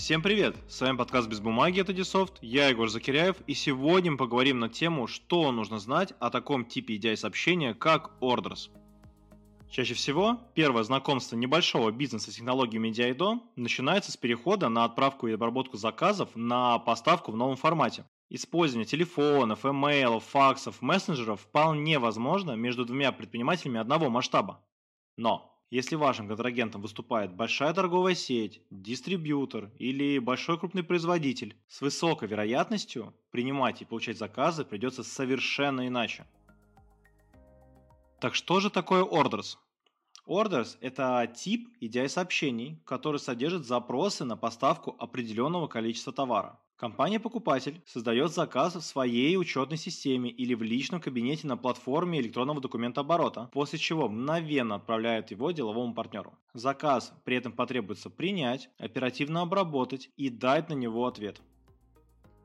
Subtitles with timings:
[0.00, 0.56] Всем привет!
[0.66, 4.70] С вами подкаст «Без бумаги» от Edsoft, я Егор Закиряев, и сегодня мы поговорим на
[4.70, 8.70] тему, что нужно знать о таком типе EDI-сообщения, как Orders.
[9.70, 15.34] Чаще всего первое знакомство небольшого бизнеса с технологиями EDI начинается с перехода на отправку и
[15.34, 18.06] обработку заказов на поставку в новом формате.
[18.30, 24.64] Использование телефонов, имейлов, факсов, мессенджеров вполне возможно между двумя предпринимателями одного масштаба.
[25.18, 32.28] Но если вашим контрагентом выступает большая торговая сеть, дистрибьютор или большой крупный производитель, с высокой
[32.28, 36.26] вероятностью принимать и получать заказы придется совершенно иначе.
[38.20, 39.56] Так что же такое Orders?
[40.26, 46.58] Orders– это тип EDI-сообщений, который содержит запросы на поставку определенного количества товара.
[46.80, 53.02] Компания-покупатель создает заказ в своей учетной системе или в личном кабинете на платформе электронного документа
[53.02, 56.32] оборота, после чего мгновенно отправляет его деловому партнеру.
[56.54, 61.42] Заказ при этом потребуется принять, оперативно обработать и дать на него ответ.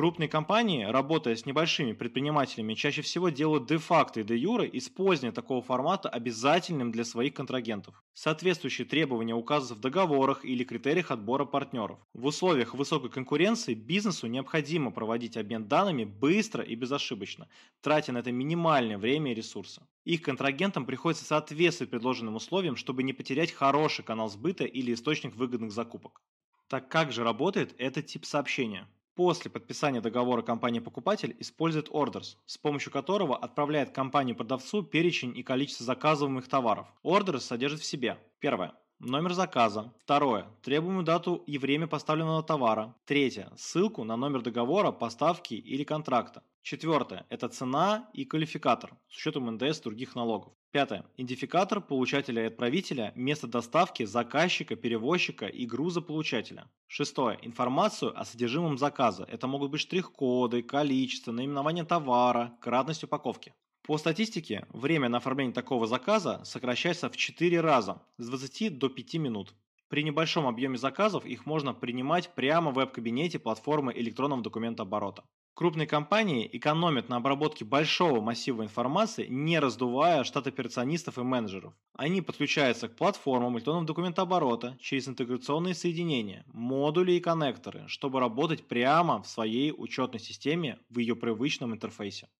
[0.00, 6.08] Крупные компании, работая с небольшими предпринимателями, чаще всего делают де-факто и де-юре использование такого формата
[6.08, 8.02] обязательным для своих контрагентов.
[8.14, 11.98] Соответствующие требования указываются в договорах или критериях отбора партнеров.
[12.14, 17.50] В условиях высокой конкуренции бизнесу необходимо проводить обмен данными быстро и безошибочно,
[17.82, 19.82] тратя на это минимальное время и ресурсы.
[20.06, 25.72] Их контрагентам приходится соответствовать предложенным условиям, чтобы не потерять хороший канал сбыта или источник выгодных
[25.72, 26.22] закупок.
[26.68, 28.88] Так как же работает этот тип сообщения?
[29.14, 36.48] После подписания договора компания-покупатель использует Orders, с помощью которого отправляет компании-продавцу перечень и количество заказываемых
[36.48, 36.86] товаров.
[37.04, 39.92] Orders содержит в себе Первое номер заказа.
[39.98, 40.46] Второе.
[40.62, 42.94] Требуемую дату и время поставленного товара.
[43.06, 43.50] Третье.
[43.56, 46.42] Ссылку на номер договора, поставки или контракта.
[46.62, 47.26] Четвертое.
[47.30, 50.52] Это цена и квалификатор с учетом НДС и других налогов.
[50.72, 51.04] Пятое.
[51.16, 56.70] Идентификатор получателя и отправителя, место доставки, заказчика, перевозчика и грузополучателя.
[56.86, 57.40] Шестое.
[57.42, 59.24] Информацию о содержимом заказа.
[59.24, 63.52] Это могут быть штрих-коды, количество, наименование товара, кратность упаковки.
[63.82, 69.14] По статистике, время на оформление такого заказа сокращается в 4 раза, с 20 до 5
[69.14, 69.54] минут.
[69.88, 75.24] При небольшом объеме заказов их можно принимать прямо в веб-кабинете платформы электронного документа оборота.
[75.60, 81.74] Крупные компании экономят на обработке большого массива информации, не раздувая штат операционистов и менеджеров.
[81.92, 89.22] Они подключаются к платформам электронного документооборота через интеграционные соединения, модули и коннекторы, чтобы работать прямо
[89.22, 92.30] в своей учетной системе в ее привычном интерфейсе.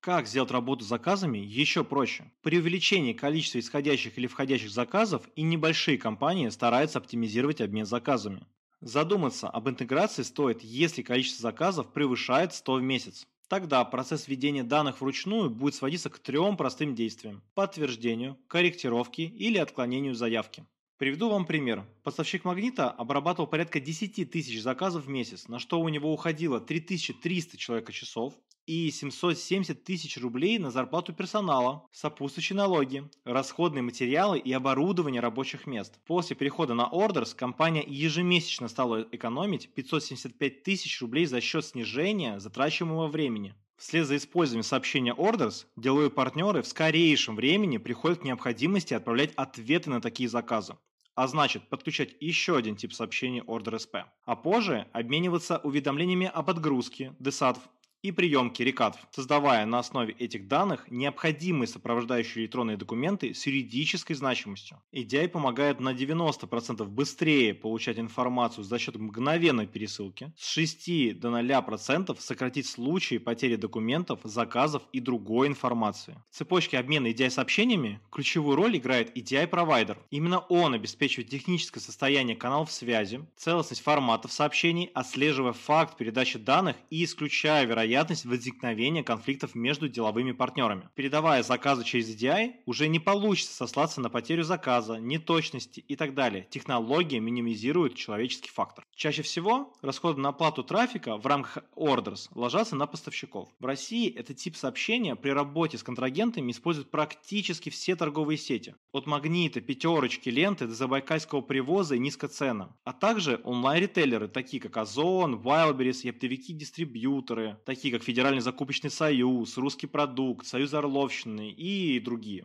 [0.00, 2.32] Как сделать работу с заказами еще проще?
[2.40, 8.46] При увеличении количества исходящих или входящих заказов и небольшие компании стараются оптимизировать обмен заказами.
[8.80, 13.26] Задуматься об интеграции стоит, если количество заказов превышает 100 в месяц.
[13.46, 20.14] Тогда процесс введения данных вручную будет сводиться к трем простым действиям– подтверждению, корректировке или отклонению
[20.14, 20.64] заявки.
[20.96, 21.84] Приведу вам пример.
[22.02, 27.58] Поставщик магнита обрабатывал порядка 10 тысяч заказов в месяц, на что у него уходило 3300
[27.58, 28.34] человека часов,
[28.70, 35.98] и 770 тысяч рублей на зарплату персонала, сопутствующие налоги, расходные материалы и оборудование рабочих мест.
[36.06, 43.08] После перехода на Orders компания ежемесячно стала экономить 575 тысяч рублей за счет снижения затрачиваемого
[43.08, 43.56] времени.
[43.76, 49.90] Вслед за использованием сообщения Orders, деловые партнеры в скорейшем времени приходят к необходимости отправлять ответы
[49.90, 50.76] на такие заказы
[51.16, 57.14] а значит подключать еще один тип сообщений Order SP, а позже обмениваться уведомлениями об отгрузке,
[57.18, 57.68] десатов
[58.02, 64.80] и приемки рекадв, создавая на основе этих данных необходимые сопровождающие электронные документы с юридической значимостью.
[64.92, 72.16] EDI помогает на 90% быстрее получать информацию за счет мгновенной пересылки, с 6 до 0%
[72.18, 76.16] сократить случаи потери документов, заказов и другой информации.
[76.30, 79.98] В цепочке обмена EDI сообщениями ключевую роль играет EDI-провайдер.
[80.10, 87.04] Именно он обеспечивает техническое состояние каналов связи, целостность форматов сообщений, отслеживая факт передачи данных и
[87.04, 90.88] исключая вероятность вероятность возникновения конфликтов между деловыми партнерами.
[90.94, 96.46] Передавая заказы через EDI, уже не получится сослаться на потерю заказа, неточности и так далее.
[96.50, 98.86] Технология минимизирует человеческий фактор.
[98.94, 103.48] Чаще всего расходы на оплату трафика в рамках orders ложатся на поставщиков.
[103.58, 108.76] В России этот тип сообщения при работе с контрагентами используют практически все торговые сети.
[108.92, 112.76] От магнита, пятерочки, ленты до забайкальского привоза и низкоцена.
[112.84, 119.86] А также онлайн-ритейлеры, такие как Озон, Wildberries, оптовики-дистрибьюторы, такие такие как Федеральный закупочный союз, Русский
[119.86, 122.44] продукт, Союз Орловщины и другие.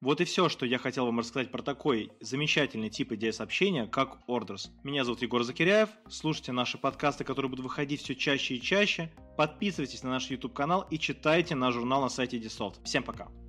[0.00, 4.20] Вот и все, что я хотел вам рассказать про такой замечательный тип идеи сообщения, как
[4.26, 4.70] Orders.
[4.82, 10.02] Меня зовут Егор Закиряев, слушайте наши подкасты, которые будут выходить все чаще и чаще, подписывайтесь
[10.02, 12.82] на наш YouTube канал и читайте наш журнал на сайте Edisoft.
[12.82, 13.43] Всем пока!